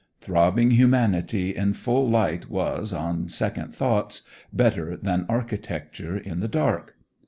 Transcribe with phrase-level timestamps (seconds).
[0.19, 6.95] Throbbing humanity in full light was, on second thoughts, better than architecture in the dark.